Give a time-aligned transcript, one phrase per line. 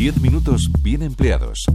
[0.00, 1.66] 10 minutos bien empleados.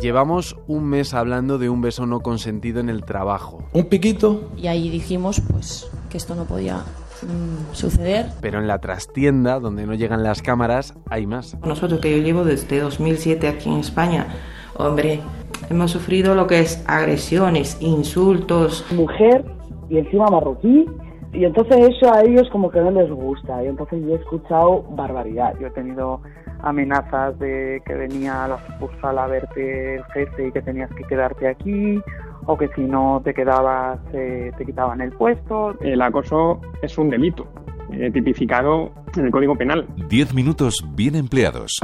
[0.00, 3.64] Llevamos un mes hablando de un beso no consentido en el trabajo.
[3.72, 4.52] Un piquito.
[4.56, 8.26] Y ahí dijimos pues que esto no podía mm, suceder.
[8.40, 11.58] Pero en la trastienda, donde no llegan las cámaras, hay más.
[11.66, 14.28] Nosotros que yo llevo desde 2007 aquí en España,
[14.76, 15.18] hombre,
[15.68, 18.86] hemos sufrido lo que es agresiones, insultos.
[18.92, 19.44] Mujer
[19.90, 20.86] y encima marroquí.
[21.32, 23.64] Y entonces eso a ellos como que no les gusta.
[23.64, 25.54] Y entonces yo he escuchado barbaridad.
[25.60, 26.22] Yo he tenido
[26.62, 31.04] amenazas de que venía a la sucursal a verte el jefe y que tenías que
[31.04, 32.00] quedarte aquí,
[32.46, 35.78] o que si no te quedabas eh, te quitaban el puesto.
[35.80, 37.46] El acoso es un delito
[37.92, 39.86] eh, tipificado en el Código Penal.
[40.08, 41.78] 10 minutos bien empleados.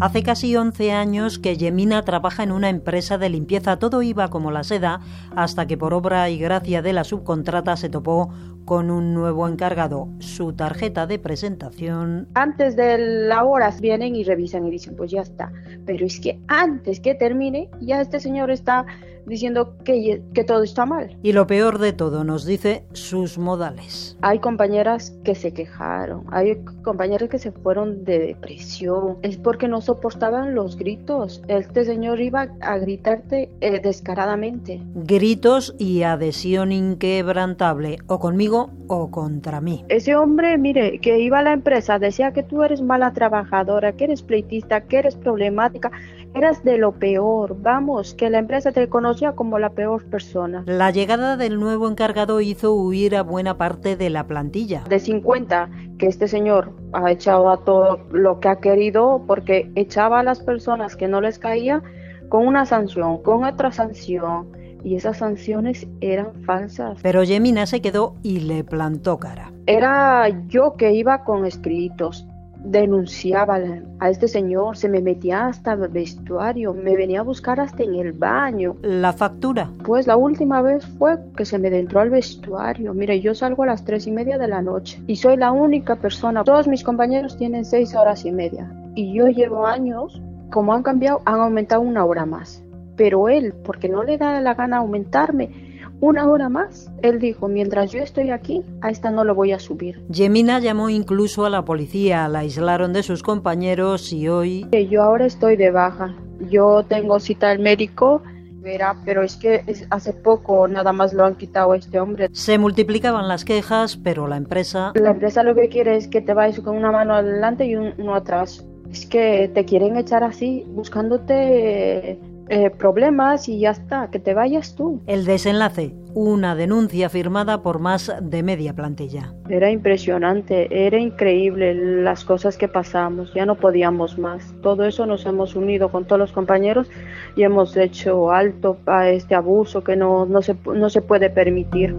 [0.00, 3.78] Hace casi 11 años que Yemina trabaja en una empresa de limpieza.
[3.78, 5.00] Todo iba como la seda
[5.36, 8.30] hasta que por obra y gracia de la subcontrata se topó
[8.64, 10.08] con un nuevo encargado.
[10.18, 12.28] Su tarjeta de presentación.
[12.32, 15.52] Antes de la hora vienen y revisan y dicen, pues ya está.
[15.84, 18.86] Pero es que antes que termine, ya este señor está
[19.26, 21.16] diciendo que, que todo está mal.
[21.22, 24.16] Y lo peor de todo, nos dice sus modales.
[24.22, 29.18] Hay compañeras que se quejaron, hay compañeras que se fueron de depresión.
[29.22, 31.42] Es porque no soportaban los gritos.
[31.48, 34.80] Este señor iba a gritarte eh, descaradamente.
[34.94, 39.84] Gritos y adhesión inquebrantable, o conmigo o contra mí.
[39.88, 44.04] Ese hombre, mire, que iba a la empresa, decía que tú eres mala trabajadora, que
[44.04, 45.90] eres pleitista, que eres problemática,
[46.34, 47.56] eras de lo peor.
[47.60, 50.62] Vamos, que la empresa te conocía como la peor persona.
[50.66, 54.84] La llegada del nuevo encargado hizo huir a buena parte de la plantilla.
[54.88, 60.20] De 50 que este señor ha echado a todo lo que ha querido porque echaba
[60.20, 61.82] a las personas que no les caía
[62.28, 64.52] con una sanción, con otra sanción.
[64.84, 67.00] Y esas sanciones eran falsas.
[67.02, 69.52] Pero Yemina se quedó y le plantó cara.
[69.66, 72.26] Era yo que iba con escritos,
[72.64, 73.58] denunciaba
[73.98, 77.94] a este señor, se me metía hasta el vestuario, me venía a buscar hasta en
[77.94, 78.76] el baño.
[78.82, 79.70] ¿La factura?
[79.84, 82.94] Pues la última vez fue que se me entró al vestuario.
[82.94, 85.96] Mire, yo salgo a las tres y media de la noche y soy la única
[85.96, 86.44] persona.
[86.44, 90.20] Todos mis compañeros tienen seis horas y media y yo llevo años,
[90.50, 92.62] como han cambiado, han aumentado una hora más.
[92.96, 95.69] Pero él, porque no le da la gana aumentarme,
[96.00, 96.90] una hora más.
[97.02, 100.02] Él dijo, mientras yo estoy aquí, a esta no lo voy a subir.
[100.08, 104.66] Yemina llamó incluso a la policía, la aislaron de sus compañeros y hoy...
[104.90, 106.14] Yo ahora estoy de baja.
[106.50, 108.22] Yo tengo cita al médico
[108.60, 112.28] Verá, pero es que hace poco nada más lo han quitado a este hombre.
[112.32, 114.92] Se multiplicaban las quejas, pero la empresa...
[114.96, 118.14] La empresa lo que quiere es que te vayas con una mano adelante y uno
[118.14, 118.66] atrás.
[118.90, 122.18] Es que te quieren echar así, buscándote
[122.50, 125.00] eh, problemas y ya está, que te vayas tú.
[125.06, 129.32] El desenlace, una denuncia firmada por más de media plantilla.
[129.48, 134.52] Era impresionante, era increíble las cosas que pasamos, ya no podíamos más.
[134.62, 136.90] Todo eso nos hemos unido con todos los compañeros
[137.36, 141.94] y hemos hecho alto a este abuso que no, no, se, no se puede permitir.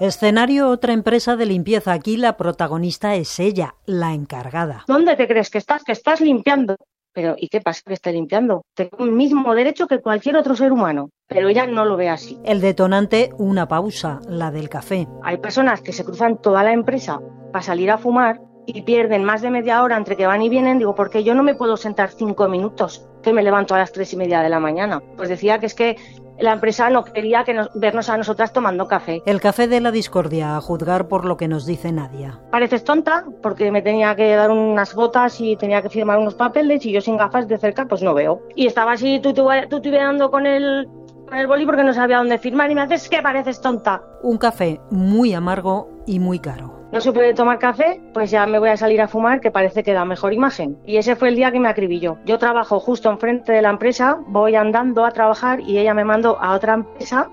[0.00, 1.92] Escenario otra empresa de limpieza.
[1.92, 4.84] Aquí la protagonista es ella, la encargada.
[4.88, 5.84] ¿Dónde te crees que estás?
[5.84, 6.76] Que estás limpiando.
[7.18, 8.62] Pero ¿y qué pasa que esté limpiando?
[8.74, 12.38] Tengo el mismo derecho que cualquier otro ser humano, pero ella no lo ve así.
[12.44, 15.08] El detonante, una pausa, la del café.
[15.24, 17.18] Hay personas que se cruzan toda la empresa
[17.50, 20.78] para salir a fumar y pierden más de media hora entre que van y vienen,
[20.78, 24.12] digo, porque yo no me puedo sentar cinco minutos, que me levanto a las tres
[24.12, 25.02] y media de la mañana.
[25.16, 25.96] Pues decía que es que
[26.38, 29.22] la empresa no quería que nos, vernos a nosotras tomando café.
[29.26, 32.38] El café de la discordia, a juzgar por lo que nos dice Nadia.
[32.50, 36.84] Pareces tonta, porque me tenía que dar unas botas y tenía que firmar unos papeles
[36.86, 38.42] y yo sin gafas de cerca pues no veo.
[38.54, 40.88] Y estaba así tutubeando con el,
[41.28, 44.02] con el boli porque no sabía dónde firmar y me haces que pareces tonta.
[44.22, 48.58] Un café muy amargo y muy caro no se puede tomar café, pues ya me
[48.58, 50.78] voy a salir a fumar, que parece que da mejor imagen.
[50.86, 52.18] Y ese fue el día que me acribilló.
[52.24, 56.40] Yo trabajo justo enfrente de la empresa, voy andando a trabajar y ella me mandó
[56.40, 57.30] a otra empresa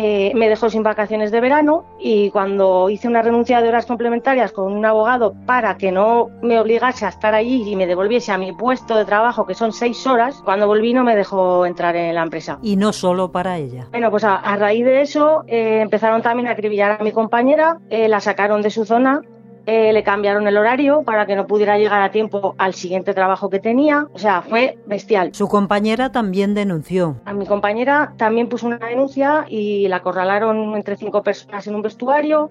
[0.00, 4.52] eh, me dejó sin vacaciones de verano y cuando hice una renuncia de horas complementarias
[4.52, 8.38] con un abogado para que no me obligase a estar allí y me devolviese a
[8.38, 12.14] mi puesto de trabajo, que son seis horas, cuando volví no me dejó entrar en
[12.14, 12.60] la empresa.
[12.62, 13.88] Y no solo para ella.
[13.90, 18.06] Bueno, pues a, raíz de eso eh, empezaron también a acribillar a mi compañera, eh,
[18.06, 19.22] la sacaron de su zona
[19.70, 23.50] eh, le cambiaron el horario para que no pudiera llegar a tiempo al siguiente trabajo
[23.50, 24.06] que tenía.
[24.14, 25.34] O sea, fue bestial.
[25.34, 27.20] Su compañera también denunció.
[27.26, 31.82] A mi compañera también puso una denuncia y la acorralaron entre cinco personas en un
[31.82, 32.48] vestuario.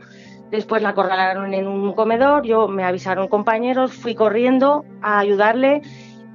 [0.52, 2.46] Después la acorralaron en un comedor.
[2.46, 5.82] Yo me avisaron compañeros, fui corriendo a ayudarle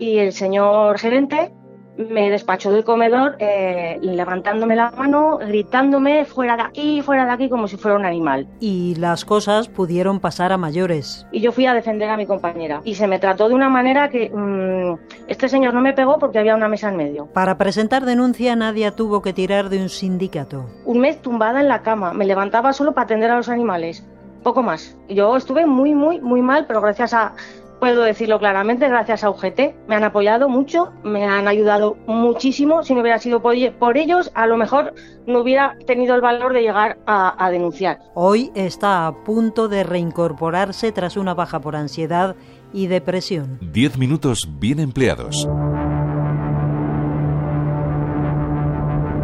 [0.01, 1.53] y el señor gerente
[1.97, 7.49] me despachó del comedor eh, levantándome la mano, gritándome fuera de aquí, fuera de aquí,
[7.49, 8.49] como si fuera un animal.
[8.61, 11.27] Y las cosas pudieron pasar a mayores.
[11.33, 12.81] Y yo fui a defender a mi compañera.
[12.85, 14.99] Y se me trató de una manera que mmm,
[15.29, 17.27] este señor no me pegó porque había una mesa en medio.
[17.27, 20.67] Para presentar denuncia, Nadia tuvo que tirar de un sindicato.
[20.85, 22.13] Un mes tumbada en la cama.
[22.13, 24.07] Me levantaba solo para atender a los animales.
[24.43, 24.97] Poco más.
[25.09, 27.35] Yo estuve muy, muy, muy mal, pero gracias a
[27.83, 29.89] puedo decirlo claramente, gracias a UGT.
[29.89, 32.85] Me han apoyado mucho, me han ayudado muchísimo.
[32.85, 34.95] Si no hubiera sido por ellos, a lo mejor
[35.27, 37.99] no hubiera tenido el valor de llegar a, a denunciar.
[38.15, 42.37] Hoy está a punto de reincorporarse tras una baja por ansiedad
[42.73, 43.59] y depresión.
[43.61, 45.49] Diez minutos bien empleados.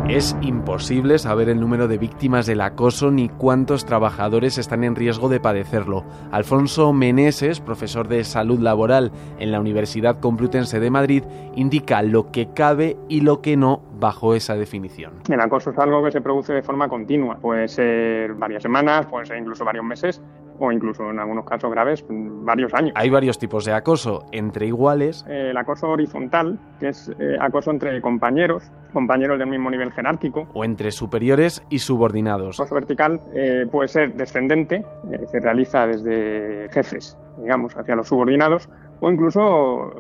[0.09, 5.29] Es imposible saber el número de víctimas del acoso ni cuántos trabajadores están en riesgo
[5.29, 6.03] de padecerlo.
[6.33, 11.25] Alfonso Meneses, profesor de salud laboral en la Universidad Complutense de Madrid,
[11.57, 15.13] indica lo que cabe y lo que no bajo esa definición.
[15.29, 17.37] El acoso es algo que se produce de forma continua.
[17.37, 20.23] Puede ser varias semanas, puede ser incluso varios meses
[20.59, 22.93] o incluso en algunos casos graves varios años.
[22.95, 25.25] Hay varios tipos de acoso, entre iguales.
[25.29, 30.49] Eh, el acoso horizontal, que es eh, acoso entre compañeros, compañeros del mismo nivel jerárquico.
[30.55, 32.59] O entre superiores y subordinados.
[32.59, 34.85] El acoso vertical eh, puede ser descendente,
[35.31, 38.69] se realiza desde jefes, digamos, hacia los subordinados,
[39.01, 39.93] o incluso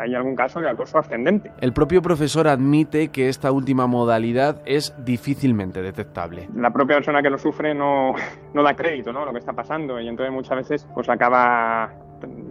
[0.00, 1.52] hay algún caso de acoso ascendente.
[1.60, 6.48] El propio profesor admite que esta última modalidad es difícilmente detectable.
[6.54, 8.14] La propia persona que lo sufre no,
[8.54, 9.22] no da crédito ¿no?
[9.22, 11.92] a lo que está pasando y entonces muchas veces pues acaba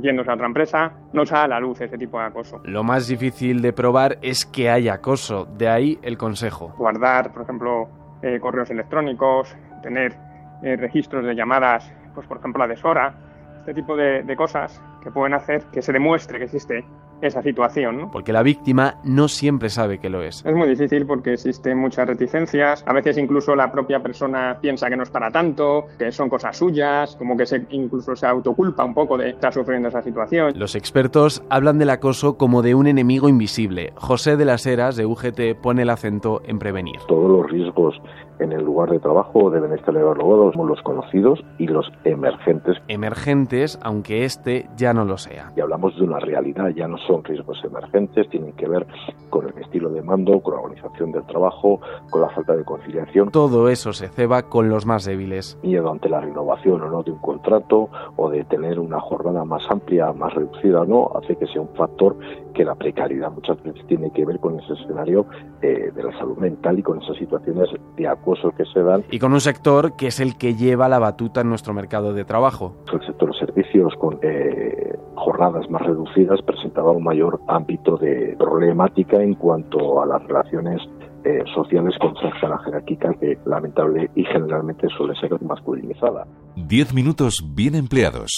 [0.01, 2.61] yéndose a otra empresa, no sale a la luz ese tipo de acoso.
[2.65, 6.73] Lo más difícil de probar es que hay acoso, de ahí el consejo.
[6.77, 7.89] Guardar, por ejemplo,
[8.21, 10.13] eh, correos electrónicos, tener
[10.61, 13.15] eh, registros de llamadas, pues por ejemplo la deshora,
[13.59, 16.83] este tipo de, de cosas que pueden hacer que se demuestre que existe
[17.21, 17.97] esa situación.
[17.97, 18.11] ¿no?
[18.11, 20.45] Porque la víctima no siempre sabe que lo es.
[20.45, 24.97] Es muy difícil porque existen muchas reticencias, a veces incluso la propia persona piensa que
[24.97, 28.93] no es para tanto, que son cosas suyas, como que se, incluso se autoculpa un
[28.93, 30.53] poco de estar sufriendo esa situación.
[30.55, 33.93] Los expertos hablan del acoso como de un enemigo invisible.
[33.95, 36.99] José de las Heras de UGT pone el acento en prevenir.
[37.07, 38.01] Todos los riesgos
[38.39, 42.77] en el lugar de trabajo deben estar evaluados los conocidos y los emergentes.
[42.87, 45.51] Emergentes, aunque este ya no lo sea.
[45.55, 48.85] Y hablamos de una realidad, ya no son riesgos emergentes, tienen que ver
[49.29, 51.79] con el estilo de mando, con la organización del trabajo,
[52.09, 53.31] con la falta de conciliación.
[53.31, 55.57] Todo eso se ceba con los más débiles.
[55.63, 59.63] Miedo ante la renovación o no de un contrato o de tener una jornada más
[59.69, 62.17] amplia, más reducida, no, hace que sea un factor
[62.53, 65.25] que la precariedad muchas veces tiene que ver con ese escenario
[65.61, 69.03] eh, de la salud mental y con esas situaciones de acoso que se dan.
[69.11, 72.23] Y con un sector que es el que lleva la batuta en nuestro mercado de
[72.23, 72.75] trabajo.
[72.91, 73.34] El sector
[73.99, 80.23] con eh, jornadas más reducidas presentaba un mayor ámbito de problemática en cuanto a las
[80.23, 80.81] relaciones
[81.23, 86.27] eh, sociales con la jerárquica que lamentable y generalmente suele ser masculinizada.
[86.55, 88.35] Diez minutos bien empleados.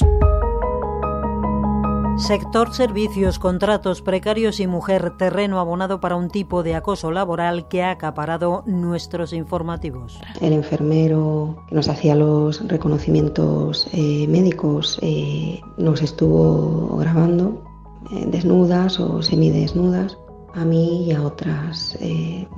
[2.18, 7.84] Sector servicios, contratos precarios y mujer, terreno abonado para un tipo de acoso laboral que
[7.84, 10.20] ha acaparado nuestros informativos.
[10.42, 17.64] El enfermero que nos hacía los reconocimientos eh, médicos eh, nos estuvo grabando
[18.12, 20.18] eh, desnudas o semidesnudas
[20.56, 22.00] a mí y a otras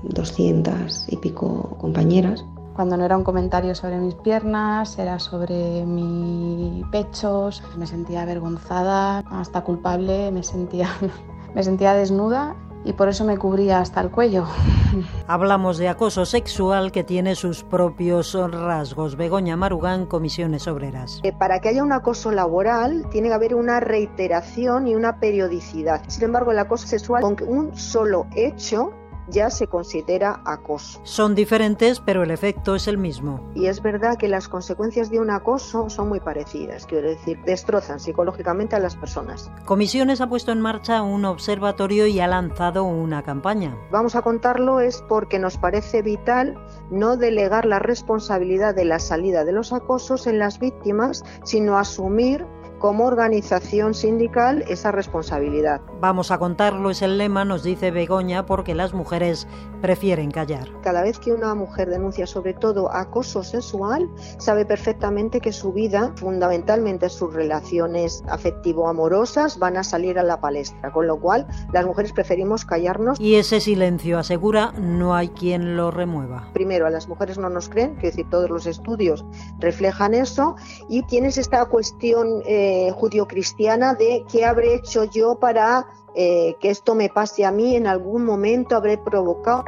[0.04, 2.46] 200 y pico compañeras
[2.80, 7.62] cuando no era un comentario sobre mis piernas, era sobre mis pechos.
[7.78, 10.88] Me sentía avergonzada, hasta culpable, me sentía,
[11.54, 12.56] me sentía desnuda
[12.86, 14.46] y por eso me cubría hasta el cuello.
[15.28, 19.18] Hablamos de acoso sexual que tiene sus propios rasgos.
[19.18, 21.20] Begoña Marugán, Comisiones Obreras.
[21.24, 26.02] Eh, para que haya un acoso laboral tiene que haber una reiteración y una periodicidad.
[26.08, 28.94] Sin embargo, el acoso sexual con un solo hecho
[29.30, 31.00] ya se considera acoso.
[31.04, 33.50] Son diferentes, pero el efecto es el mismo.
[33.56, 38.00] Y es verdad que las consecuencias de un acoso son muy parecidas, quiero decir, destrozan
[38.00, 39.52] psicológicamente a las personas.
[39.66, 43.78] Comisiones ha puesto en marcha un observatorio y ha lanzado una campaña.
[43.92, 46.58] Vamos a contarlo es porque nos parece vital
[46.92, 52.46] no delegar la responsabilidad de la salida de los acosos en las víctimas, sino asumir
[52.80, 55.82] como organización sindical esa responsabilidad.
[56.00, 59.48] Vamos a contarlo, es el lema, nos dice Begoña, porque las mujeres
[59.82, 60.70] prefieren callar.
[60.82, 66.14] Cada vez que una mujer denuncia sobre todo acoso sexual, sabe perfectamente que su vida,
[66.16, 72.14] fundamentalmente sus relaciones afectivo-amorosas, van a salir a la palestra, con lo cual las mujeres
[72.14, 73.20] preferimos callarnos.
[73.20, 76.50] Y ese silencio, asegura, no hay quien lo remueva.
[76.54, 79.26] Primero, a las mujeres no nos creen, que decir, todos los estudios
[79.60, 80.56] reflejan eso,
[80.88, 82.42] y tienes esta cuestión...
[82.46, 87.52] Eh, eh, judio-cristiana de qué habré hecho yo para eh, que esto me pase a
[87.52, 89.64] mí, en algún momento habré provocado.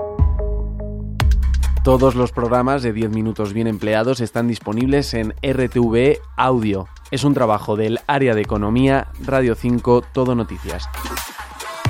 [1.84, 6.88] Todos los programas de 10 minutos bien empleados están disponibles en RTV Audio.
[7.10, 10.88] Es un trabajo del área de economía, Radio 5, Todo Noticias.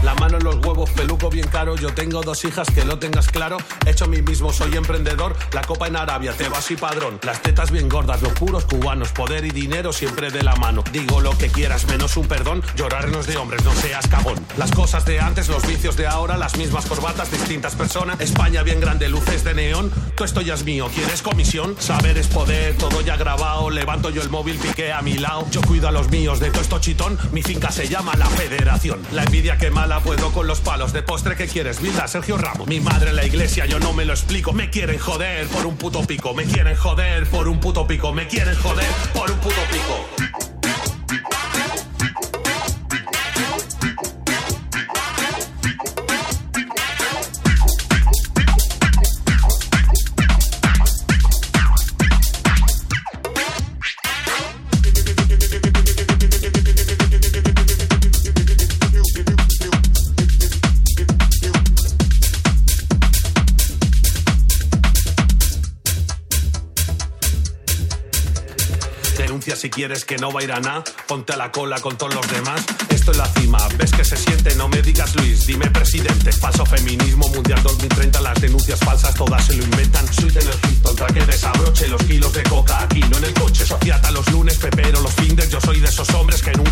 [0.03, 1.75] La mano en los huevos, peluco bien caro.
[1.75, 3.57] Yo tengo dos hijas, que lo tengas claro.
[3.85, 5.35] Hecho a mí mismo, soy emprendedor.
[5.53, 7.19] La copa en Arabia, te vas y padrón.
[7.21, 9.11] Las tetas bien gordas, los puros cubanos.
[9.11, 10.83] Poder y dinero siempre de la mano.
[10.91, 12.63] Digo lo que quieras, menos un perdón.
[12.75, 14.43] Llorarnos de hombres, no seas cagón.
[14.57, 18.19] Las cosas de antes, los vicios de ahora, las mismas corbatas, distintas personas.
[18.19, 19.91] España bien grande, luces de neón.
[20.15, 21.75] Todo esto ya es mío, ¿quieres comisión?
[21.77, 23.69] Saber es poder, todo ya grabado.
[23.69, 25.45] Levanto yo el móvil, piqué a mi lado.
[25.51, 27.19] Yo cuido a los míos de todo esto chitón.
[27.31, 28.99] Mi finca se llama La Federación.
[29.11, 31.81] La envidia que mala puedo con los palos de postre que quieres.
[31.81, 32.67] Vida, Sergio Ramos.
[32.67, 34.53] Mi madre en la iglesia, yo no me lo explico.
[34.53, 36.33] Me quieren joder por un puto pico.
[36.33, 38.13] Me quieren joder por un puto pico.
[38.13, 40.50] Me quieren joder por un puto pico.
[69.71, 70.83] Quieres que no va a ir a nada.
[71.07, 72.61] Ponte a la cola con todos los demás.
[72.89, 73.57] Esto es la cima.
[73.77, 74.53] ¿Ves que se siente?
[74.55, 76.31] No me digas Luis, dime presidente.
[76.31, 78.21] Falso feminismo mundial 2030.
[78.21, 80.05] Las denuncias falsas todas se lo inventan.
[80.13, 81.87] Suite en el Hilton, traje desabroche.
[81.87, 83.65] Los kilos de coca aquí, no en el coche.
[83.65, 85.49] Sociata los lunes, pepero los finders.
[85.49, 86.70] Yo soy de esos hombres que nunca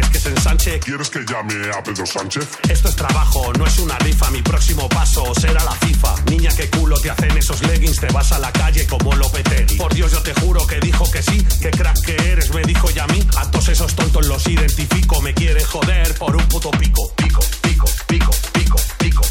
[0.00, 0.78] que se ensanche.
[0.78, 2.46] ¿Quieres que llame a Pedro Sánchez?
[2.68, 4.30] Esto es trabajo, no es una rifa.
[4.30, 6.14] Mi próximo paso será la FIFA.
[6.30, 7.98] Niña, qué culo te hacen esos leggings.
[7.98, 9.76] Te vas a la calle como Lopetegui.
[9.76, 11.42] Por Dios, yo te juro que dijo que sí.
[11.62, 13.26] Que crack que eres, me dijo ya a mí.
[13.38, 15.22] A todos esos tontos los identifico.
[15.22, 17.10] Me quieren joder por un puto pico.
[17.16, 19.22] Pico, pico, pico, pico, pico.